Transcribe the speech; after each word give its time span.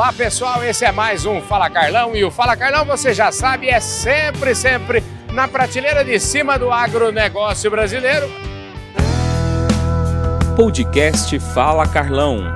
Olá 0.00 0.14
pessoal, 0.14 0.64
esse 0.64 0.82
é 0.82 0.90
mais 0.90 1.26
um 1.26 1.42
Fala 1.42 1.68
Carlão 1.68 2.16
e 2.16 2.24
o 2.24 2.30
Fala 2.30 2.56
Carlão, 2.56 2.86
você 2.86 3.12
já 3.12 3.30
sabe, 3.30 3.68
é 3.68 3.80
sempre, 3.80 4.54
sempre 4.54 5.02
na 5.34 5.46
prateleira 5.46 6.02
de 6.02 6.18
cima 6.18 6.58
do 6.58 6.72
agronegócio 6.72 7.70
brasileiro. 7.70 8.26
Podcast 10.56 11.38
Fala 11.52 11.86
Carlão. 11.86 12.50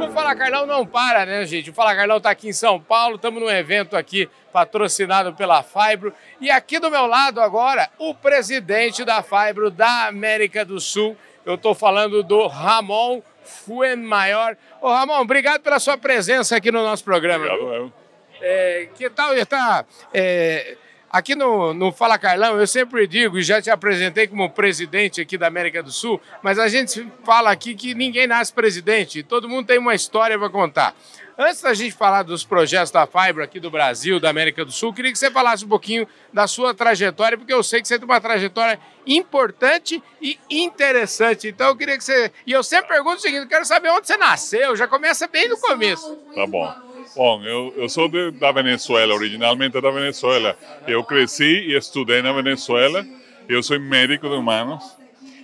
O 0.00 0.10
Fala 0.10 0.34
Carlão 0.34 0.66
não 0.66 0.84
para, 0.84 1.24
né, 1.26 1.46
gente? 1.46 1.70
O 1.70 1.72
Fala 1.72 1.94
Carlão 1.94 2.16
está 2.16 2.30
aqui 2.30 2.48
em 2.48 2.52
São 2.52 2.80
Paulo, 2.80 3.14
estamos 3.14 3.40
num 3.40 3.50
evento 3.50 3.96
aqui 3.96 4.28
patrocinado 4.52 5.32
pela 5.32 5.62
Fibro. 5.62 6.12
E 6.40 6.50
aqui 6.50 6.80
do 6.80 6.90
meu 6.90 7.06
lado 7.06 7.40
agora, 7.40 7.88
o 8.00 8.12
presidente 8.12 9.04
da 9.04 9.22
Fibro 9.22 9.70
da 9.70 10.08
América 10.08 10.64
do 10.64 10.80
Sul. 10.80 11.16
Eu 11.44 11.54
estou 11.54 11.72
falando 11.72 12.22
do 12.24 12.48
Ramon 12.48 13.20
Fuenmaior. 13.44 14.56
Ô 14.80 14.88
Ramon, 14.88 15.20
obrigado 15.20 15.60
pela 15.60 15.78
sua 15.78 15.96
presença 15.98 16.56
aqui 16.56 16.70
no 16.70 16.82
nosso 16.82 17.04
programa. 17.04 17.44
Obrigado, 17.46 17.74
eu. 17.74 17.92
É, 18.40 18.88
que 18.96 19.08
tal 19.08 19.34
está 19.36 19.84
é, 20.12 20.76
aqui 21.12 21.34
no, 21.34 21.74
no 21.74 21.92
Fala 21.92 22.18
Carlão? 22.18 22.58
Eu 22.58 22.66
sempre 22.66 23.06
digo 23.06 23.38
e 23.38 23.42
já 23.42 23.60
te 23.60 23.70
apresentei 23.70 24.26
como 24.26 24.48
presidente 24.48 25.20
aqui 25.20 25.36
da 25.36 25.46
América 25.46 25.82
do 25.82 25.92
Sul, 25.92 26.20
mas 26.42 26.58
a 26.58 26.66
gente 26.68 27.06
fala 27.22 27.50
aqui 27.50 27.74
que 27.74 27.94
ninguém 27.94 28.26
nasce 28.26 28.52
presidente, 28.52 29.22
todo 29.22 29.48
mundo 29.48 29.66
tem 29.66 29.78
uma 29.78 29.94
história 29.94 30.38
para 30.38 30.48
contar. 30.48 30.94
Antes 31.36 31.62
da 31.62 31.72
gente 31.72 31.92
falar 31.92 32.22
dos 32.22 32.44
projetos 32.44 32.90
da 32.90 33.06
Fibra 33.06 33.44
aqui 33.44 33.58
do 33.58 33.70
Brasil, 33.70 34.20
da 34.20 34.28
América 34.28 34.64
do 34.64 34.70
Sul, 34.70 34.92
queria 34.92 35.10
que 35.10 35.18
você 35.18 35.30
falasse 35.30 35.64
um 35.64 35.68
pouquinho 35.68 36.06
da 36.32 36.46
sua 36.46 36.74
trajetória, 36.74 37.38
porque 37.38 37.52
eu 37.52 37.62
sei 37.62 37.80
que 37.80 37.88
você 37.88 37.98
tem 37.98 38.04
uma 38.06 38.20
trajetória 38.20 38.78
importante 39.06 40.02
e 40.20 40.38
interessante. 40.50 41.48
Então 41.48 41.68
eu 41.68 41.76
queria 41.76 41.96
que 41.96 42.04
você. 42.04 42.30
E 42.46 42.52
eu 42.52 42.62
sempre 42.62 42.88
pergunto 42.88 43.16
o 43.16 43.20
seguinte: 43.20 43.46
quero 43.48 43.64
saber 43.64 43.90
onde 43.90 44.06
você 44.06 44.16
nasceu, 44.16 44.76
já 44.76 44.86
começa 44.86 45.26
bem 45.26 45.48
no 45.48 45.58
começo. 45.58 46.16
Tá 46.34 46.46
bom. 46.46 46.91
Bom, 47.16 47.42
eu, 47.44 47.74
eu 47.76 47.88
sou 47.88 48.08
de, 48.08 48.30
da 48.32 48.52
Venezuela, 48.52 49.14
originalmente 49.14 49.80
da 49.80 49.90
Venezuela. 49.90 50.56
Eu 50.86 51.04
cresci 51.04 51.44
e 51.44 51.76
estudei 51.76 52.22
na 52.22 52.32
Venezuela. 52.32 53.04
Eu 53.48 53.62
sou 53.62 53.78
médico 53.78 54.28
de 54.28 54.34
humanos. 54.34 54.96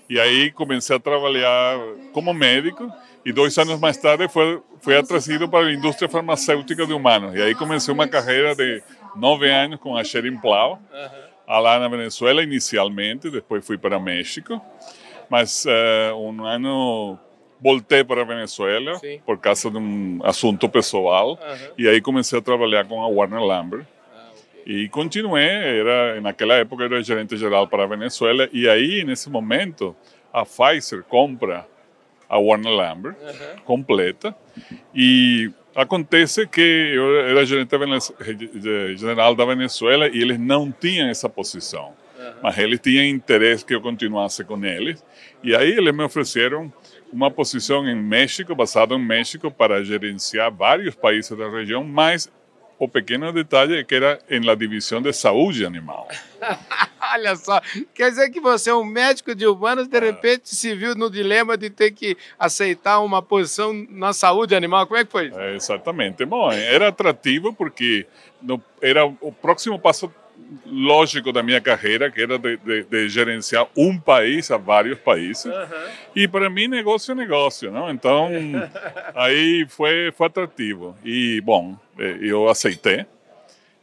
E 0.08 0.18
aí 0.18 0.50
comecei 0.50 0.96
a 0.96 0.98
trabalhar 0.98 1.78
como 2.12 2.32
médico. 2.32 2.90
E 3.24 3.32
dois 3.32 3.56
anos 3.58 3.78
mais 3.78 3.96
tarde 3.96 4.28
foi, 4.28 4.60
fui 4.80 4.96
atraído 4.96 5.48
para 5.48 5.66
a 5.66 5.72
indústria 5.72 6.08
farmacêutica 6.08 6.86
de 6.86 6.92
humanos. 6.92 7.34
E 7.34 7.42
aí 7.42 7.54
comecei 7.54 7.92
uma 7.92 8.08
carreira 8.08 8.54
de 8.54 8.82
nove 9.14 9.50
anos 9.50 9.78
com 9.80 9.96
a 9.96 10.02
Sherin 10.02 10.38
Plau, 10.38 10.80
lá 11.46 11.78
na 11.78 11.88
Venezuela 11.88 12.42
inicialmente. 12.42 13.30
Depois 13.30 13.66
fui 13.66 13.76
para 13.76 14.00
México. 14.00 14.60
Mas 15.28 15.66
uh, 15.66 16.16
um 16.16 16.44
ano 16.46 17.18
voltei 17.60 18.04
para 18.04 18.22
a 18.22 18.24
Venezuela 18.24 18.96
Sim. 18.98 19.20
por 19.24 19.38
causa 19.38 19.70
de 19.70 19.76
um 19.76 20.20
assunto 20.22 20.68
pessoal 20.68 21.38
Aham. 21.42 21.58
e 21.76 21.88
aí 21.88 22.00
comecei 22.00 22.38
a 22.38 22.42
trabalhar 22.42 22.86
com 22.86 23.02
a 23.02 23.08
Warner 23.08 23.40
Lambert. 23.40 23.84
E 24.66 24.88
continuei 24.90 25.42
era 25.80 26.20
naquela 26.20 26.54
época 26.54 26.84
era 26.84 27.02
gerente 27.02 27.36
geral 27.36 27.66
para 27.66 27.84
a 27.84 27.86
Venezuela 27.86 28.48
e 28.52 28.68
aí 28.68 29.02
nesse 29.02 29.30
momento 29.30 29.96
a 30.32 30.44
Pfizer 30.44 31.02
compra 31.04 31.66
a 32.28 32.38
Warner 32.38 32.72
Lambert 32.72 33.16
completa 33.64 34.36
e 34.94 35.50
acontece 35.74 36.46
que 36.46 36.60
eu 36.60 37.20
era 37.20 37.46
gerente 37.46 37.74
geral 38.96 39.34
da 39.34 39.44
Venezuela 39.46 40.06
e 40.08 40.20
eles 40.20 40.38
não 40.38 40.70
tinham 40.70 41.08
essa 41.08 41.28
posição 41.30 41.94
mas 42.42 42.58
eles 42.58 42.78
tinham 42.80 43.04
interesse 43.04 43.64
que 43.64 43.74
eu 43.74 43.80
continuasse 43.80 44.44
com 44.44 44.62
eles 44.64 45.02
e 45.42 45.54
aí 45.56 45.70
eles 45.70 45.94
me 45.94 46.04
ofereceram 46.04 46.70
uma 47.12 47.30
posição 47.30 47.88
em 47.88 47.94
México, 47.96 48.54
basada 48.54 48.94
em 48.94 49.04
México, 49.04 49.50
para 49.50 49.82
gerenciar 49.84 50.50
vários 50.52 50.94
países 50.94 51.36
da 51.36 51.48
região, 51.48 51.82
mas 51.84 52.30
o 52.78 52.86
pequeno 52.88 53.32
detalhe 53.32 53.76
é 53.76 53.82
que 53.82 53.94
era 53.94 54.20
em 54.30 54.40
la 54.44 54.54
divisão 54.54 55.02
de 55.02 55.12
saúde 55.12 55.64
animal. 55.66 56.06
Olha 57.12 57.34
só, 57.36 57.60
quer 57.94 58.10
dizer 58.10 58.30
que 58.30 58.40
você 58.40 58.70
é 58.70 58.74
um 58.74 58.84
médico 58.84 59.34
de 59.34 59.46
humanos, 59.46 59.88
de 59.88 59.98
repente 59.98 60.54
se 60.54 60.74
viu 60.76 60.94
no 60.94 61.10
dilema 61.10 61.56
de 61.56 61.70
ter 61.70 61.90
que 61.90 62.16
aceitar 62.38 63.00
uma 63.00 63.20
posição 63.22 63.72
na 63.90 64.12
saúde 64.12 64.54
animal. 64.54 64.86
Como 64.86 64.98
é 65.00 65.04
que 65.04 65.10
foi 65.10 65.28
isso? 65.28 65.38
É, 65.40 65.56
exatamente. 65.56 66.24
Bom, 66.24 66.52
era 66.52 66.88
atrativo 66.88 67.52
porque 67.52 68.06
no- 68.42 68.62
era 68.80 69.04
o 69.06 69.32
próximo 69.32 69.78
passo 69.78 70.12
lógico 70.66 71.32
da 71.32 71.42
minha 71.42 71.60
carreira, 71.60 72.10
que 72.10 72.22
era 72.22 72.38
de, 72.38 72.56
de- 72.58 72.84
de 72.84 73.08
gerenciar 73.08 73.66
um 73.76 73.98
país 73.98 74.50
a 74.50 74.56
vários 74.56 74.98
países. 74.98 75.50
E 76.14 76.26
para 76.26 76.48
mim, 76.48 76.68
negócio 76.68 77.12
é 77.12 77.14
negócio, 77.14 77.70
não? 77.70 77.90
Então, 77.90 78.28
aí 79.14 79.66
foi, 79.68 80.12
foi 80.16 80.26
atrativo. 80.26 80.96
E, 81.04 81.40
bom, 81.42 81.76
eh, 81.98 82.18
eu 82.22 82.48
aceitei. 82.48 83.04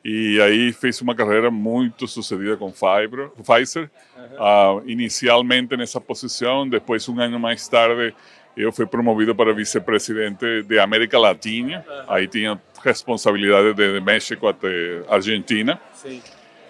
E 0.03 0.40
aí 0.40 0.72
fiz 0.72 1.02
uma 1.02 1.16
carreira 1.16 1.50
muito 1.50 2.08
sucedida 2.08 2.56
com 2.58 2.72
Fibro, 2.72 3.34
Pfizer, 3.44 3.90
ah, 4.38 4.80
inicialmente 4.86 5.76
nessa 5.76 6.00
posição, 6.00 6.68
depois 6.70 7.09
um 7.09 7.20
ano 7.20 7.40
mais 7.40 7.68
tarde 7.68 8.14
eu 8.56 8.72
fui 8.72 8.86
promovido 8.86 9.34
para 9.36 9.52
vice-presidente 9.53 10.62
de 10.64 10.78
América 10.80 11.18
Latina, 11.20 11.84
aí 12.08 12.26
tinha 12.28 12.62
responsabilidade 12.84 13.74
de 13.74 14.00
México 14.00 14.47
até 14.47 15.02
Argentina, 15.09 15.82
Sim. 15.94 16.22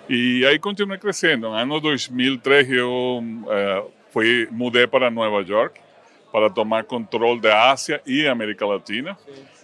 E 0.10 0.46
aí 0.46 0.60
continuei 0.60 0.98
crescendo. 0.98 1.50
No 1.50 1.54
ano 1.54 1.80
2003 1.80 2.72
eu 2.72 3.24
eh, 3.50 3.84
fui, 4.12 4.48
mudei 4.52 4.86
para 4.88 5.10
Nova 5.10 5.42
York 5.42 5.80
para 6.32 6.50
tomar 6.50 6.84
controle 6.84 7.40
da 7.40 7.72
Ásia 7.72 8.02
e 8.06 8.28
América 8.28 8.66
Latina. 8.66 9.18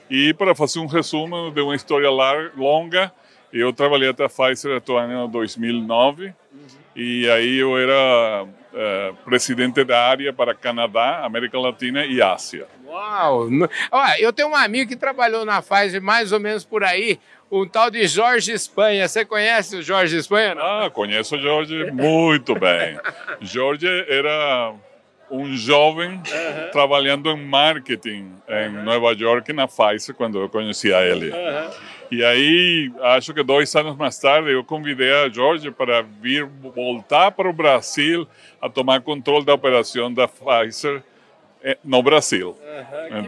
E 0.09 0.34
para 0.34 0.53
fazer 0.56 0.80
um 0.80 0.85
resumo 0.88 1.51
de 1.51 1.62
uma 1.62 1.75
história 1.75 2.09
lar- 2.09 2.51
longa, 2.56 3.12
eu 3.53 3.72
trabalhei 3.74 4.09
até 4.09 4.25
a 4.25 4.30
Pfizer 4.30 4.78
até 4.78 4.91
o 4.91 4.97
ano 4.97 5.28
2009 5.28 6.34
e 6.96 7.30
aí 7.30 7.57
eu 7.57 7.78
era 7.78 8.46
eh, 8.73 9.13
presidente 9.25 9.83
da 9.83 9.99
área 10.07 10.31
para 10.31 10.53
Canadá, 10.53 11.21
América 11.23 11.59
Latina 11.59 12.05
e 12.05 12.21
Ásia. 12.21 12.67
Uau! 12.85 13.47
Olha, 13.91 14.21
eu 14.21 14.31
tenho 14.31 14.49
um 14.49 14.55
amigo 14.55 14.89
que 14.89 14.95
trabalhou 14.95 15.45
na 15.45 15.61
Pfizer 15.61 16.01
mais 16.01 16.31
ou 16.31 16.39
menos 16.39 16.63
por 16.63 16.83
aí, 16.83 17.19
um 17.51 17.67
tal 17.67 17.91
de 17.91 18.05
Jorge 18.07 18.51
Espanha. 18.51 19.07
Você 19.07 19.25
conhece 19.25 19.75
o 19.77 19.81
Jorge 19.81 20.17
Espanha? 20.17 20.55
Não? 20.55 20.63
Ah, 20.63 20.89
conheço 20.89 21.35
o 21.35 21.39
Jorge 21.39 21.91
muito 21.91 22.55
bem. 22.55 22.97
Jorge 23.41 23.87
era 24.07 24.73
um 25.29 25.53
jovem 25.55 26.21
trabalhando 26.71 27.29
em 27.29 27.45
marketing 27.45 28.31
em 28.49 28.69
Nova 28.83 29.13
York, 29.13 29.51
na 29.53 29.67
Pfizer, 29.67 30.13
quando 30.13 30.39
eu 30.39 30.49
conhecia 30.49 31.01
ele. 31.01 31.31
E 32.11 32.25
aí, 32.25 32.91
acho 33.01 33.33
que 33.33 33.41
dois 33.41 33.73
anos 33.73 33.95
mais 33.95 34.19
tarde, 34.19 34.51
eu 34.51 34.66
convidei 34.66 35.13
a 35.13 35.29
Jorge 35.29 35.72
para 35.72 36.01
vir 36.01 36.45
voltar 36.45 37.31
para 37.31 37.49
o 37.49 37.53
Brasil 37.53 38.27
a 38.61 38.69
tomar 38.69 39.01
controle 39.01 39.45
da 39.45 39.53
operação 39.53 40.13
da 40.13 40.27
Pfizer 40.27 41.01
eh, 41.63 41.77
no 41.83 42.03
Brasil. 42.03 42.57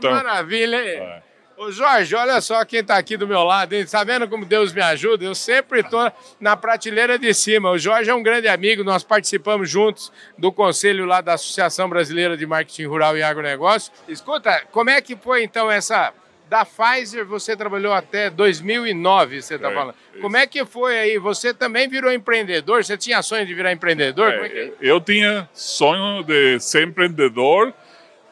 que 0.01 0.09
maravilha, 0.09 0.77
hein? 0.77 0.99
é. 0.99 1.23
Ô 1.55 1.71
Jorge, 1.71 2.13
olha 2.15 2.41
só 2.41 2.65
quem 2.65 2.79
está 2.79 2.97
aqui 2.97 3.15
do 3.15 3.27
meu 3.27 3.43
lado, 3.43 3.73
hein? 3.73 3.85
Tá 3.85 4.03
vendo 4.03 4.27
como 4.27 4.43
Deus 4.43 4.73
me 4.73 4.81
ajuda? 4.81 5.23
Eu 5.23 5.35
sempre 5.35 5.81
estou 5.81 6.11
na 6.39 6.57
prateleira 6.57 7.17
de 7.17 7.31
cima. 7.33 7.69
O 7.69 7.77
Jorge 7.77 8.09
é 8.09 8.13
um 8.13 8.23
grande 8.23 8.47
amigo, 8.47 8.83
nós 8.83 9.03
participamos 9.03 9.69
juntos 9.69 10.11
do 10.37 10.51
conselho 10.51 11.05
lá 11.05 11.21
da 11.21 11.35
Associação 11.35 11.87
Brasileira 11.87 12.35
de 12.35 12.45
Marketing 12.45 12.85
Rural 12.85 13.15
e 13.17 13.23
Agronegócio. 13.23 13.93
Escuta, 14.09 14.63
como 14.71 14.89
é 14.89 14.99
que 14.99 15.15
foi 15.15 15.43
então 15.43 15.71
essa. 15.71 16.11
Da 16.49 16.65
Pfizer, 16.65 17.25
você 17.25 17.55
trabalhou 17.55 17.93
até 17.93 18.29
2009, 18.29 19.41
você 19.41 19.55
está 19.55 19.71
É, 19.71 19.73
falando. 19.73 19.95
isso. 20.11 20.21
Como 20.21 20.37
é 20.37 20.45
que 20.45 20.63
foi 20.65 20.97
aí? 20.97 21.17
Você 21.17 21.53
também 21.53 21.87
virou 21.87 22.11
empreendedor? 22.11 22.83
Você 22.83 22.97
tinha 22.97 23.21
sonho 23.21 23.45
de 23.45 23.53
virar 23.53 23.71
empreendedor? 23.71 24.31
É 24.31 24.45
é? 24.47 24.65
É, 24.65 24.73
eu 24.81 24.99
tinha 25.01 25.49
sonho 25.53 26.23
de 26.23 26.59
ser 26.59 26.87
empreendedor 26.87 27.73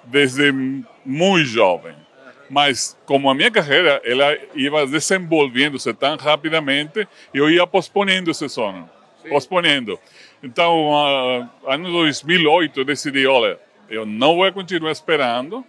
desde 0.03 0.51
muito 1.05 1.45
jovem. 1.45 1.95
Mas 2.49 2.97
como 3.05 3.29
a 3.29 3.33
minha 3.33 3.49
carreira 3.49 4.01
ela 4.03 4.37
ia 4.53 4.85
desenvolvendo-se 4.85 5.93
tão 5.93 6.17
rapidamente, 6.17 7.07
eu 7.33 7.49
ia 7.49 7.65
posponendo 7.65 8.29
esse 8.29 8.47
sonho, 8.49 8.89
posponendo. 9.29 9.97
Então, 10.43 10.93
ah, 10.93 11.49
ano 11.73 11.89
2008 11.91 12.81
eu 12.81 12.83
decidi, 12.85 13.25
olha, 13.25 13.57
eu 13.89 14.05
não 14.05 14.35
vou 14.35 14.51
continuar 14.51 14.91
esperando. 14.91 15.65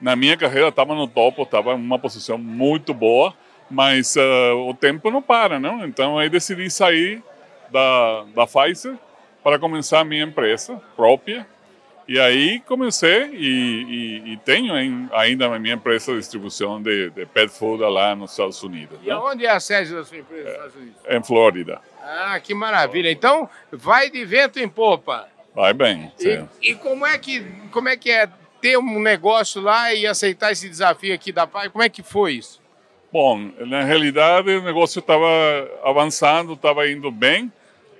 Na 0.00 0.16
minha 0.16 0.36
carreira 0.36 0.68
estava 0.68 0.94
no 0.94 1.06
topo, 1.06 1.42
estava 1.42 1.72
em 1.72 1.76
uma 1.76 1.98
posição 1.98 2.38
muito 2.38 2.94
boa, 2.94 3.34
mas 3.70 4.16
ah, 4.16 4.54
o 4.54 4.74
tempo 4.74 5.10
não 5.10 5.20
para, 5.22 5.60
não? 5.60 5.84
Então 5.86 6.18
aí 6.18 6.28
decidi 6.28 6.70
sair 6.70 7.22
da, 7.70 8.24
da 8.34 8.46
Pfizer 8.46 8.96
para 9.44 9.58
começar 9.58 10.00
a 10.00 10.04
minha 10.04 10.24
empresa 10.24 10.80
própria. 10.96 11.46
E 12.08 12.18
aí 12.18 12.58
comecei 12.66 13.26
e, 13.32 13.42
e- 14.26 14.32
e 14.32 14.36
tenho 14.38 14.76
em- 14.76 15.08
ainda 15.12 15.46
a 15.46 15.58
minha 15.60 15.74
empresa 15.74 16.10
de 16.12 16.18
distribuição 16.18 16.82
de, 16.82 17.08
de 17.10 17.24
pet 17.26 17.48
food 17.52 17.80
lá 17.84 18.16
nos 18.16 18.32
Estados 18.32 18.60
Unidos, 18.64 18.98
E 19.04 19.08
né? 19.08 19.14
onde 19.14 19.46
é 19.46 19.50
a 19.50 19.60
sede 19.60 19.94
da 19.94 20.02
sua 20.04 20.18
empresa? 20.18 20.44
nos 20.44 20.52
Estados 20.54 20.74
Unidos? 20.76 20.96
em 21.08 21.22
Flórida. 21.22 21.80
Ah, 22.02 22.40
que 22.42 22.52
maravilha. 22.52 23.12
Então, 23.12 23.48
vai 23.70 24.10
de 24.10 24.24
vento 24.24 24.58
em 24.58 24.68
popa. 24.68 25.28
Vai 25.54 25.72
bem. 25.72 26.10
E, 26.18 26.70
e 26.70 26.74
como 26.74 27.06
é 27.06 27.16
que 27.16 27.44
como 27.70 27.88
é 27.88 27.96
que 27.96 28.10
é 28.10 28.28
ter 28.60 28.78
um 28.78 29.00
negócio 29.00 29.60
lá 29.60 29.92
e 29.94 30.06
aceitar 30.06 30.52
esse 30.52 30.68
desafio 30.68 31.14
aqui 31.14 31.32
da 31.32 31.46
PAI? 31.46 31.70
Como 31.70 31.82
é 31.82 31.88
que 31.88 32.02
foi 32.02 32.34
isso? 32.34 32.60
Bom, 33.12 33.50
na 33.66 33.82
realidade 33.82 34.50
o 34.50 34.62
negócio 34.62 35.00
estava 35.00 35.26
avançando, 35.82 36.52
estava 36.52 36.88
indo 36.88 37.10
bem, 37.10 37.50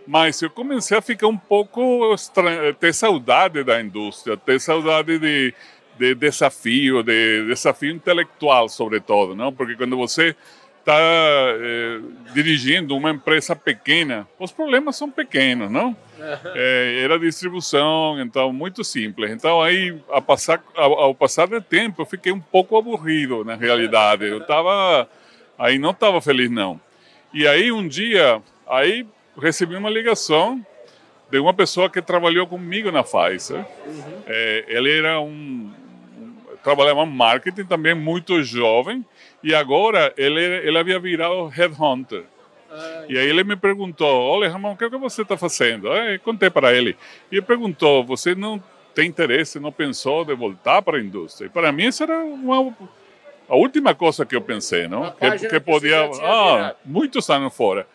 mas 0.06 0.40
eu 0.40 0.50
comecei 0.50 0.96
a 0.96 1.02
ficar 1.02 1.26
um 1.26 1.36
pouco 1.36 2.14
estranho, 2.14 2.72
ter 2.74 2.94
saudade 2.94 3.64
da 3.64 3.80
indústria, 3.80 4.36
ter 4.36 4.60
saudade 4.60 5.18
de, 5.18 5.52
de 5.98 6.14
desafio, 6.14 7.02
de 7.02 7.46
desafio 7.46 7.90
intelectual, 7.90 8.68
sobretudo, 8.68 9.34
não? 9.34 9.52
Porque 9.52 9.74
quando 9.74 9.96
você 9.96 10.36
está 10.80 10.98
eh, 10.98 12.00
dirigindo 12.32 12.96
uma 12.96 13.10
empresa 13.10 13.54
pequena, 13.54 14.26
os 14.38 14.50
problemas 14.50 14.96
são 14.96 15.10
pequenos, 15.10 15.70
não? 15.70 15.96
É, 16.54 17.00
era 17.02 17.18
distribuição, 17.18 18.20
então 18.20 18.52
muito 18.52 18.82
simples. 18.84 19.30
Então 19.30 19.62
aí, 19.62 19.96
ao 20.08 20.20
passar, 20.20 20.62
ao, 20.74 20.92
ao, 20.98 21.14
passar 21.14 21.46
do 21.46 21.60
tempo, 21.60 22.02
eu 22.02 22.06
fiquei 22.06 22.32
um 22.32 22.40
pouco 22.40 22.76
aburrido 22.76 23.44
na 23.44 23.54
realidade. 23.54 24.24
Eu 24.24 24.38
estava 24.38 25.08
aí 25.58 25.78
não 25.78 25.90
estava 25.90 26.20
feliz 26.20 26.50
não. 26.50 26.80
E 27.32 27.46
aí 27.46 27.70
um 27.70 27.86
dia, 27.86 28.42
aí 28.66 29.06
recebi 29.38 29.76
uma 29.76 29.90
ligação 29.90 30.64
de 31.30 31.38
uma 31.38 31.54
pessoa 31.54 31.88
que 31.88 32.02
trabalhou 32.02 32.46
comigo 32.46 32.90
na 32.90 33.02
Pfizer. 33.02 33.64
Uhum. 33.86 34.22
É, 34.26 34.64
ele 34.68 34.98
era 34.98 35.20
um 35.20 35.70
trabalhava 36.62 37.02
em 37.02 37.10
marketing 37.10 37.64
também 37.64 37.94
muito 37.94 38.42
jovem 38.42 39.04
e 39.42 39.54
agora 39.54 40.12
ele, 40.16 40.40
ele 40.40 40.78
havia 40.78 40.98
virado 40.98 41.46
headhunter. 41.46 42.24
E 43.08 43.18
aí 43.18 43.28
ele 43.28 43.42
me 43.42 43.56
perguntou, 43.56 44.08
olha, 44.08 44.48
Ramon, 44.48 44.72
o 44.72 44.76
que, 44.76 44.84
é 44.84 44.90
que 44.90 44.96
você 44.96 45.22
está 45.22 45.36
fazendo? 45.36 45.88
Eu 45.88 46.20
contei 46.20 46.48
para 46.48 46.72
ele. 46.72 46.96
E 47.30 47.36
ele 47.36 47.42
perguntou, 47.42 48.04
você 48.04 48.34
não 48.34 48.62
tem 48.94 49.08
interesse, 49.08 49.58
não 49.58 49.72
pensou 49.72 50.24
de 50.24 50.34
voltar 50.34 50.80
para 50.82 50.98
a 50.98 51.00
indústria? 51.00 51.46
E 51.46 51.50
para 51.50 51.72
mim 51.72 51.86
isso 51.86 52.02
era 52.04 52.16
uma, 52.18 52.72
a 53.48 53.56
última 53.56 53.94
coisa 53.94 54.24
que 54.24 54.36
eu 54.36 54.40
pensei, 54.40 54.86
não? 54.86 55.10
Que, 55.10 55.48
que, 55.48 55.60
podia... 55.60 56.08
Ah, 56.22 56.76
muitos 56.84 57.28
anos 57.28 57.54
fora. 57.56 57.86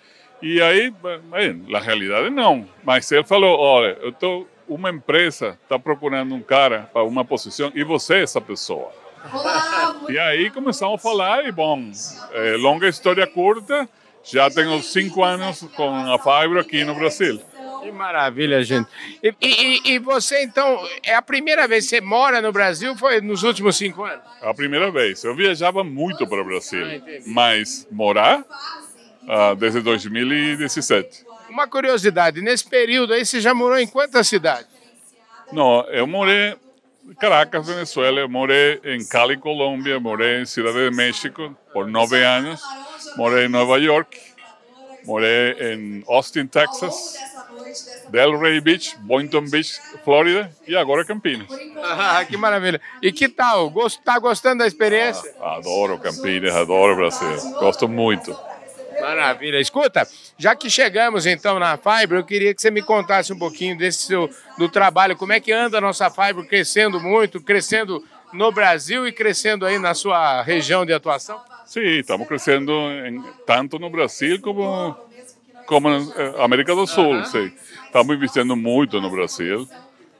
E 0.42 0.62
aí, 0.62 0.92
bem, 1.32 1.64
na 1.70 1.80
realidade 1.80 2.30
não. 2.30 2.68
Mas 2.84 3.10
ele 3.12 3.24
falou, 3.24 3.58
olha, 3.58 3.98
eu 4.02 4.12
tô, 4.12 4.46
uma 4.68 4.90
empresa 4.90 5.58
está 5.64 5.78
procurando 5.78 6.36
um 6.36 6.42
cara 6.42 6.90
para 6.92 7.04
uma 7.04 7.24
posição 7.24 7.72
e 7.76 7.84
você 7.84 8.16
é 8.16 8.24
essa 8.24 8.42
pessoa. 8.42 8.92
E 10.10 10.20
aí 10.20 10.50
começamos 10.52 10.96
a 10.96 10.98
falar 11.02 11.46
e, 11.46 11.52
bom, 11.52 11.92
é, 12.32 12.56
longa 12.58 12.88
história 12.88 13.26
curta, 13.26 13.90
já 14.24 14.50
tenho 14.50 14.82
cinco 14.82 15.24
anos 15.24 15.62
com 15.76 15.90
a 15.90 16.18
Fibro 16.18 16.60
aqui 16.60 16.84
no 16.84 16.96
Brasil. 16.96 17.40
Que 17.84 17.92
maravilha, 17.92 18.64
gente. 18.64 18.90
E, 19.22 19.34
e, 19.40 19.94
e, 19.94 20.00
você, 20.00 20.44
então, 20.44 20.84
é 21.04 21.14
a 21.14 21.22
primeira 21.22 21.68
vez 21.68 21.84
que 21.84 21.92
você 21.92 22.02
mora 22.02 22.42
no 22.42 22.52
Brasil? 22.52 22.96
Foi 22.98 23.22
nos 23.22 23.44
últimos 23.44 23.78
cinco 23.78 24.04
anos? 24.04 24.26
A 24.42 24.54
primeira 24.56 24.90
vez. 24.90 25.24
Eu 25.24 25.36
viajava 25.36 25.84
muito 25.84 26.26
para 26.26 26.42
o 26.42 26.46
Brasil, 26.46 26.84
ah, 26.84 27.22
mas 27.28 27.88
morar 27.92 28.40
uh, 28.40 29.56
desde 29.56 29.82
2017. 29.82 31.25
Uma 31.56 31.70
curiosidade, 31.70 32.42
nesse 32.42 32.66
período 32.66 33.14
aí 33.14 33.26
você 33.26 33.40
já 33.40 33.54
morou 33.54 33.80
em 33.80 33.88
quantas 33.88 34.28
cidades? 34.28 34.68
Não, 35.54 35.86
eu 35.88 36.06
morei 36.06 36.54
Caracas, 37.18 37.66
Venezuela, 37.66 38.28
morei 38.28 38.82
em 38.84 39.06
Cali, 39.06 39.38
Colômbia, 39.38 39.98
morei 39.98 40.42
em 40.42 40.46
Cidade 40.46 40.90
de 40.90 40.94
México 40.94 41.56
por 41.72 41.88
nove 41.88 42.22
anos, 42.22 42.62
morei 43.16 43.46
em 43.46 43.48
Nova 43.48 43.78
York, 43.80 44.20
morei 45.06 45.54
em 45.62 46.04
Austin, 46.10 46.46
Texas, 46.46 47.20
Delray 48.10 48.60
Beach, 48.60 48.98
Boynton 49.00 49.50
Beach, 49.50 49.80
Flórida 50.04 50.52
e 50.68 50.76
agora 50.76 51.06
Campinas. 51.06 51.48
Ah, 51.82 52.26
que 52.26 52.36
maravilha. 52.36 52.82
E 53.02 53.14
que 53.14 53.30
tal? 53.30 53.72
Está 53.88 54.20
gostando 54.20 54.58
da 54.58 54.68
experiência? 54.68 55.34
Ah, 55.40 55.56
adoro 55.56 55.98
Campinas, 56.00 56.54
adoro 56.54 56.98
Brasil. 56.98 57.40
Gosto 57.62 57.88
muito. 57.88 58.38
Maravilha. 59.06 59.60
Escuta, 59.60 60.08
já 60.38 60.56
que 60.56 60.70
chegamos 60.70 61.26
então 61.26 61.60
na 61.60 61.78
Fiber, 61.78 62.20
eu 62.20 62.24
queria 62.24 62.54
que 62.54 62.62
você 62.62 62.72
me 62.72 62.82
contasse 62.82 63.32
um 63.32 63.38
pouquinho 63.38 63.78
desse 63.78 64.08
seu, 64.08 64.30
do 64.58 64.68
trabalho, 64.68 65.16
como 65.16 65.32
é 65.32 65.40
que 65.40 65.52
anda 65.52 65.78
a 65.78 65.82
nossa 65.82 66.10
Fiber 66.10 66.46
crescendo 66.48 67.00
muito, 67.00 67.40
crescendo 67.40 68.04
no 68.34 68.52
Brasil 68.52 69.08
e 69.08 69.12
crescendo 69.12 69.66
aí 69.66 69.78
na 69.78 69.94
sua 69.94 70.42
região 70.42 70.86
de 70.86 70.94
atuação? 70.94 71.40
Sim, 71.66 72.00
estamos 72.00 72.28
crescendo 72.28 72.72
em, 73.06 73.24
tanto 73.46 73.78
no 73.78 73.90
Brasil 73.90 74.42
como 74.42 74.96
como 75.66 75.90
na 75.90 75.98
eh, 75.98 76.44
América 76.44 76.76
do 76.76 76.86
Sul. 76.86 77.16
Uhum. 77.16 77.26
Sim. 77.26 77.52
Estamos 77.86 78.16
investindo 78.16 78.56
muito 78.56 79.02
no 79.02 79.10
Brasil. 79.10 79.68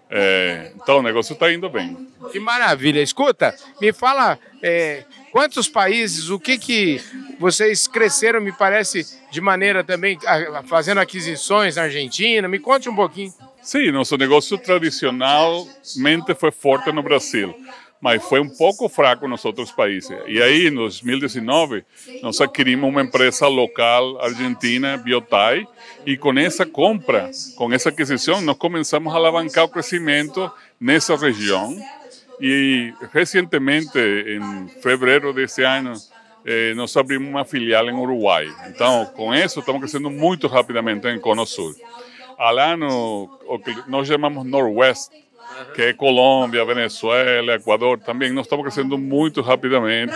É, 0.10 0.72
então 0.76 1.00
o 1.00 1.02
negócio 1.02 1.34
está 1.34 1.52
indo 1.52 1.70
bem. 1.70 2.08
Que 2.32 2.40
maravilha. 2.40 3.02
Escuta, 3.02 3.56
me 3.82 3.92
fala 3.92 4.38
é, 4.62 5.04
quantos 5.32 5.68
países, 5.68 6.30
o 6.30 6.40
que, 6.40 6.58
que 6.58 7.02
vocês 7.40 7.88
cresceram, 7.88 8.40
me 8.40 8.52
parece, 8.52 9.06
de 9.32 9.42
maneira 9.42 9.84
também, 9.84 10.18
fazendo 10.68 11.00
aquisições 11.00 11.76
na 11.76 11.84
Argentina. 11.84 12.48
Me 12.48 12.60
conte 12.60 12.88
um 12.88 12.96
pouquinho. 12.96 13.34
Sim, 13.62 13.92
nosso 13.92 14.16
negócio 14.16 14.58
tradicionalmente 14.58 16.36
foi 16.38 16.52
forte 16.52 16.92
no 16.92 17.02
Brasil 17.02 17.56
mas 18.06 18.24
foi 18.24 18.40
um 18.40 18.48
pouco 18.48 18.88
fraco 18.88 19.28
nos 19.28 19.44
outros 19.46 19.72
países. 19.72 20.16
E 20.28 20.40
aí, 20.40 20.68
em 20.68 20.76
2019, 20.76 21.84
nós 22.22 22.40
adquirimos 22.40 22.88
uma 22.88 23.02
empresa 23.02 23.48
local 23.48 24.22
argentina, 24.22 24.96
Biotai, 24.96 25.68
e 26.06 26.16
com 26.16 26.38
essa 26.38 26.68
compra, 26.68 27.32
com 27.56 27.74
essa 27.74 27.90
aquisição, 27.90 28.42
nós 28.42 28.58
começamos 28.58 29.12
a 29.12 29.18
alavancar 29.18 29.64
o 29.64 29.70
crescimento 29.70 30.52
nessa 30.80 31.16
região. 31.16 31.76
E 32.40 32.94
recentemente, 33.12 33.98
em 33.98 34.68
fevereiro 34.84 35.34
desse 35.34 35.64
ano, 35.64 35.94
eh, 36.46 36.76
nós 36.76 36.96
abrimos 36.96 37.28
uma 37.28 37.44
filial 37.44 37.90
em 37.90 37.96
Uruguai. 37.96 38.48
Então, 38.68 39.08
com 39.16 39.34
isso, 39.34 39.62
estamos 39.62 39.82
crescendo 39.82 40.12
muito 40.12 40.46
rapidamente 40.46 41.08
em 41.08 41.20
Cono 41.20 41.44
Sul. 41.44 41.74
Lá 42.38 42.78
no, 42.78 43.40
o 43.48 43.58
que 43.58 43.76
nós 43.90 44.08
chamamos 44.08 44.46
Noroeste, 44.46 45.25
que 45.74 45.82
é 45.82 45.94
Colômbia, 45.94 46.66
Venezuela, 46.66 47.56
Equador, 47.56 48.00
também 48.00 48.32
nós 48.32 48.46
estamos 48.46 48.64
crescendo 48.64 48.98
muito 48.98 49.42
rapidamente 49.42 50.16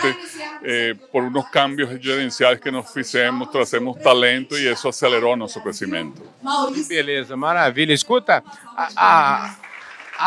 eh, 0.62 0.94
por 1.12 1.22
uns 1.22 1.48
cambios 1.50 2.00
gerenciais 2.00 2.58
que 2.58 2.70
nós 2.70 2.92
fizemos, 2.92 3.48
trazemos 3.48 3.98
talento 3.98 4.56
e 4.58 4.70
isso 4.70 4.88
acelerou 4.88 5.36
nosso 5.36 5.60
crescimento. 5.60 6.22
Beleza, 6.88 7.36
maravilha. 7.36 7.92
Escuta, 7.92 8.42
a, 8.76 8.88
a, 8.96 9.56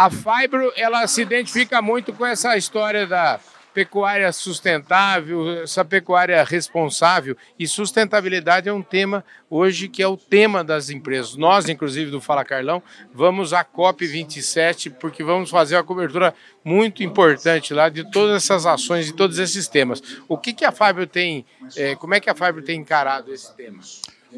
a 0.05 0.09
Fibro, 0.09 0.71
ela 0.75 1.05
se 1.07 1.21
identifica 1.21 1.81
muito 1.81 2.13
com 2.13 2.25
essa 2.25 2.57
história 2.57 3.05
da 3.05 3.39
pecuária 3.73 4.31
sustentável, 4.31 5.61
essa 5.63 5.83
pecuária 5.83 6.43
responsável 6.43 7.35
e 7.57 7.67
sustentabilidade 7.67 8.69
é 8.69 8.73
um 8.73 8.83
tema 8.83 9.25
hoje 9.49 9.87
que 9.87 10.03
é 10.03 10.07
o 10.07 10.15
tema 10.15 10.63
das 10.63 10.89
empresas. 10.89 11.35
Nós, 11.35 11.67
inclusive, 11.67 12.11
do 12.11 12.21
Fala 12.21 12.45
Carlão, 12.45 12.81
vamos 13.13 13.51
à 13.51 13.65
COP27 13.65 14.93
porque 14.99 15.23
vamos 15.23 15.49
fazer 15.49 15.75
uma 15.75 15.83
cobertura 15.83 16.33
muito 16.63 17.03
importante 17.03 17.73
lá 17.73 17.89
de 17.89 18.09
todas 18.11 18.43
essas 18.43 18.65
ações 18.65 19.09
e 19.09 19.13
todos 19.13 19.39
esses 19.39 19.67
temas. 19.67 20.01
O 20.27 20.37
que, 20.37 20.53
que 20.53 20.63
a 20.63 20.71
Fábio 20.71 21.07
tem, 21.07 21.45
é, 21.75 21.95
como 21.95 22.13
é 22.13 22.19
que 22.19 22.29
a 22.29 22.35
Fábio 22.35 22.61
tem 22.61 22.79
encarado 22.79 23.33
esse 23.33 23.55
tema? 23.55 23.79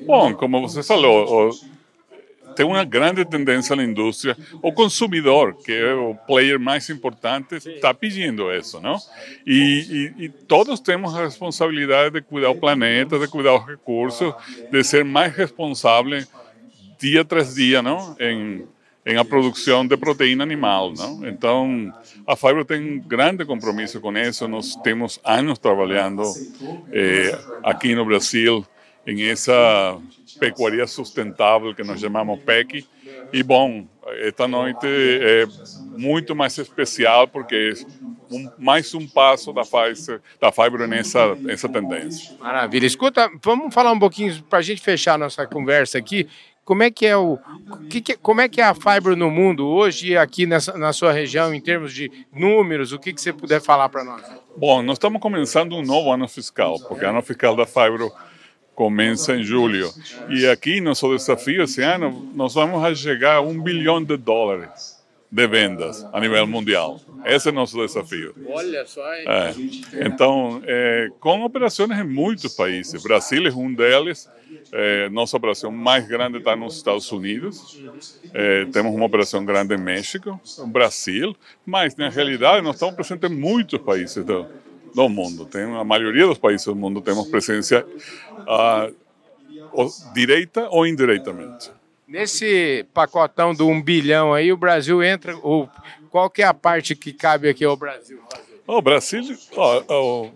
Bom, 0.06 0.34
como 0.34 0.68
você 0.68 0.84
falou, 0.84 1.52
tem 2.56 2.66
uma 2.66 2.84
grande 2.84 3.26
tendência 3.26 3.76
na 3.76 3.84
indústria. 3.84 4.38
O 4.62 4.72
consumidor, 4.72 5.56
que 5.56 5.72
é 5.72 5.94
o 5.94 6.16
player 6.16 6.60
mais 6.60 6.90
importante, 6.90 7.56
está 7.56 7.94
pedindo 7.94 8.52
isso, 8.52 8.80
não? 8.80 8.98
E, 9.46 10.14
e, 10.20 10.26
e, 10.26 10.30
todos 10.30 10.80
temos 10.80 11.16
a 11.16 11.24
responsabilidade 11.24 12.16
de 12.16 12.22
cuidar 12.22 12.50
o 12.50 12.56
planeta, 12.56 13.20
de 13.20 13.28
cuidar 13.28 13.56
os 13.56 13.66
recursos, 13.66 14.34
de 14.72 14.84
ser 14.84 15.04
mais 15.04 15.36
responsável 15.36 16.24
dia 17.00 17.26
tras 17.26 17.56
dia, 17.56 17.82
não? 17.82 18.16
Em, 18.20 18.66
em 19.06 19.18
a 19.18 19.26
produção 19.26 19.86
de 19.86 19.96
proteína 19.98 20.44
animal, 20.44 20.94
não? 20.94 21.28
Então, 21.28 21.94
a 22.26 22.36
Fibro 22.36 22.66
tem 22.66 22.98
um 22.98 23.00
grande 23.00 23.46
compromisso 23.46 24.00
com 24.00 24.18
isso. 24.18 24.48
Nós 24.48 24.76
temos 24.78 25.20
anos 25.24 25.60
trabalhando 25.60 26.24
eh, 26.92 27.38
aqui 27.64 27.94
no 27.94 28.06
Brasil 28.06 28.66
em 29.08 29.24
essa 29.24 29.98
pecuaria 30.40 30.86
sustentável 30.88 31.74
que 31.74 31.84
nós 31.84 32.00
chamamos 32.00 32.40
PEC. 32.42 32.86
E 33.32 33.44
bom, 33.44 33.86
esta 34.20 34.48
noite 34.48 34.86
é 34.86 35.46
muito 35.98 36.36
mais 36.36 36.58
especial 36.58 37.28
porque 37.28 37.74
é 37.74 38.34
um, 38.34 38.50
mais 38.58 38.94
um 38.94 39.08
passo 39.08 39.54
da 39.54 39.62
Pfizer, 39.62 40.22
da 40.40 40.52
Fibro 40.52 40.88
nessa 40.88 41.38
essa 41.48 41.70
tendência. 41.70 42.36
Maravilha. 42.40 42.86
Escuta, 42.86 43.30
vamos 43.44 43.74
falar 43.74 43.92
um 43.92 44.00
pouquinho 44.00 44.42
para 44.44 44.60
a 44.60 44.62
gente 44.62 44.82
fechar 44.82 45.18
nossa 45.18 45.46
conversa 45.48 45.98
aqui. 45.98 46.28
Como 46.64 46.82
é 46.82 46.90
que 46.90 47.06
é 47.06 47.16
o 47.16 47.38
que, 47.92 48.02
que, 48.02 48.18
como 48.18 48.42
é 48.42 48.50
que 48.50 48.60
é 48.60 48.64
a 48.64 48.74
Fibro 48.74 49.16
no 49.16 49.30
mundo 49.30 49.68
hoje 49.68 50.18
aqui 50.18 50.48
nessa, 50.48 50.76
na 50.76 50.92
sua 50.92 51.12
região 51.12 51.54
em 51.54 51.62
termos 51.62 51.94
de 51.94 52.12
números? 52.34 52.92
O 52.92 52.98
que, 52.98 53.14
que 53.14 53.22
você 53.22 53.32
puder 53.32 53.62
falar 53.62 53.88
para 53.88 54.04
nós? 54.04 54.24
Bom, 54.58 54.82
nós 54.82 54.96
estamos 54.96 55.22
começando 55.22 55.74
um 55.76 55.84
novo 55.84 56.12
ano 56.12 56.28
fiscal, 56.28 56.80
porque 56.88 57.06
o 57.06 57.10
ano 57.10 57.22
fiscal 57.22 57.56
da 57.56 57.68
Fibro 57.68 58.12
começa 58.76 59.36
em 59.36 59.44
julho. 59.44 59.90
E 60.30 60.46
aqui, 60.46 60.82
nosso 60.82 61.16
desafio 61.16 61.64
esse 61.64 61.82
ano, 61.82 62.30
nós 62.36 62.54
vamos 62.54 62.84
a 62.84 62.94
chegar 62.94 63.38
a 63.38 63.42
um 63.42 63.60
bilhão 63.60 64.04
de 64.04 64.18
dólares 64.18 64.96
de 65.32 65.48
vendas 65.48 66.06
a 66.14 66.20
nível 66.20 66.46
mundial. 66.46 67.00
Esse 67.26 67.50
é 67.50 67.52
o 67.52 67.56
nosso 67.56 67.78
desafio. 67.78 68.36
Olha 68.48 68.86
só? 68.86 69.06
É. 69.14 69.54
Então, 70.06 70.62
é, 70.66 71.10
com 71.20 71.44
operações 71.44 71.90
em 71.92 72.04
muitos 72.04 72.54
países. 72.56 73.02
Brasil 73.02 73.48
é 73.48 73.52
um 73.52 73.74
deles. 73.74 74.30
É, 74.72 75.10
nossa 75.10 75.36
operação 75.36 75.72
mais 75.72 76.08
grande 76.08 76.38
está 76.38 76.56
nos 76.56 76.78
Estados 76.78 77.12
Unidos. 77.12 77.82
Temos 78.72 78.94
uma 78.94 79.06
operação 79.06 79.44
grande 79.44 79.74
em 79.74 79.78
México, 79.78 80.40
no 80.60 80.68
Brasil, 80.68 81.36
mas 81.66 81.96
na 81.96 82.10
realidade 82.10 82.62
nós 82.62 82.76
estamos 82.76 82.96
presentes 82.96 83.30
em 83.30 83.34
muitos 83.34 83.80
países 83.82 84.24
do, 84.24 84.46
do 84.96 85.10
mundo. 85.10 85.46
Tem 85.46 85.64
a 85.64 85.84
maioria 85.84 86.26
dos 86.26 86.38
países 86.38 86.66
do 86.66 86.76
mundo 86.76 87.02
temos 87.02 87.28
presença 87.28 87.86
ou, 89.74 89.90
direita 90.14 90.70
ou 90.70 90.88
indiretamente. 90.88 91.70
Nesse 92.08 92.86
pacotão 92.94 93.54
do 93.54 93.68
um 93.68 93.82
bilhão 93.82 94.34
aí, 94.34 94.54
o 94.54 94.58
Brasil 94.58 95.04
entra. 95.04 95.36
Ou, 95.42 95.70
qual 96.10 96.30
que 96.30 96.42
é 96.42 96.46
a 96.46 96.54
parte 96.54 96.96
que 96.96 97.12
cabe 97.12 97.50
aqui 97.50 97.66
ao 97.66 97.76
Brasil? 97.76 98.22
O 98.66 98.82
Brasil, 98.82 99.22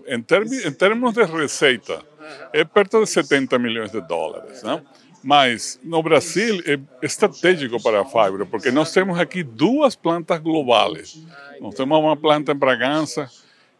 em, 0.08 0.22
termos, 0.22 0.66
em 0.66 0.72
termos 0.72 1.14
de 1.14 1.24
receita, 1.24 2.04
é 2.52 2.64
perto 2.66 3.00
de 3.02 3.08
70 3.08 3.58
milhões 3.58 3.92
de 3.92 4.02
dólares. 4.02 4.62
Né? 4.62 4.84
Mas 5.24 5.80
no 5.84 6.04
Brasil 6.04 6.62
é 6.66 6.80
estratégico 7.06 7.82
para 7.82 8.02
a 8.02 8.06
Fibra, 8.06 8.46
porque 8.46 8.72
nós 8.72 8.92
temos 8.92 9.18
aqui 9.20 9.42
duas 9.42 9.96
plantas 9.96 10.40
globais. 10.40 11.18
Nós 11.62 11.76
temos 11.76 11.98
uma 11.98 12.18
planta 12.18 12.52
em 12.52 12.56
Bragança 12.56 13.30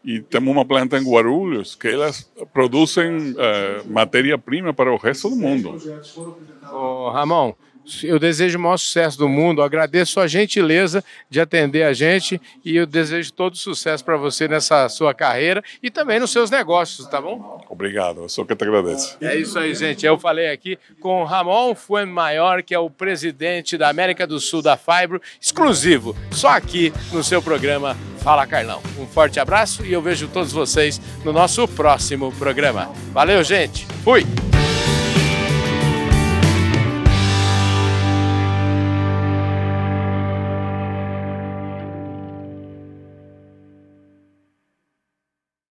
e 0.04 0.20
temos 0.20 0.52
uma 0.52 0.64
planta 0.64 0.98
em 0.98 1.02
Guarulhos, 1.02 1.74
que 1.74 1.88
elas 1.88 2.30
produzem 2.52 3.32
uh, 3.32 3.36
matéria-prima 3.90 4.72
para 4.72 4.92
o 4.92 4.96
resto 4.96 5.28
do 5.28 5.36
mundo. 5.36 5.76
Ô, 6.72 7.10
Ramon, 7.10 7.54
eu 8.02 8.18
desejo 8.18 8.58
o 8.58 8.60
maior 8.60 8.76
sucesso 8.76 9.18
do 9.18 9.28
mundo, 9.28 9.62
agradeço 9.62 10.20
a 10.20 10.26
gentileza 10.26 11.02
de 11.28 11.40
atender 11.40 11.82
a 11.82 11.92
gente 11.92 12.40
e 12.64 12.76
eu 12.76 12.86
desejo 12.86 13.32
todo 13.32 13.56
sucesso 13.56 14.04
para 14.04 14.16
você 14.16 14.46
nessa 14.46 14.88
sua 14.88 15.12
carreira 15.12 15.62
e 15.82 15.90
também 15.90 16.20
nos 16.20 16.30
seus 16.30 16.50
negócios, 16.50 17.06
tá 17.08 17.20
bom? 17.20 17.60
Obrigado, 17.68 18.22
eu 18.22 18.28
sou 18.28 18.44
que 18.44 18.54
te 18.54 18.64
agradeço. 18.64 19.16
É 19.20 19.36
isso 19.36 19.58
aí, 19.58 19.74
gente. 19.74 20.04
Eu 20.06 20.18
falei 20.18 20.50
aqui 20.50 20.78
com 21.00 21.24
Ramon 21.24 21.74
Fuenmaior, 21.74 22.62
que 22.62 22.74
é 22.74 22.78
o 22.78 22.90
presidente 22.90 23.76
da 23.76 23.88
América 23.88 24.26
do 24.26 24.38
Sul 24.38 24.62
da 24.62 24.76
Fibro, 24.76 25.20
exclusivo, 25.40 26.16
só 26.30 26.48
aqui 26.48 26.92
no 27.12 27.24
seu 27.24 27.42
programa 27.42 27.96
Fala 28.22 28.46
Carlão. 28.46 28.80
Um 28.98 29.06
forte 29.06 29.40
abraço 29.40 29.84
e 29.84 29.92
eu 29.92 30.02
vejo 30.02 30.28
todos 30.28 30.52
vocês 30.52 31.00
no 31.24 31.32
nosso 31.32 31.66
próximo 31.66 32.32
programa. 32.32 32.90
Valeu, 33.12 33.42
gente. 33.42 33.86
Fui! 34.04 34.49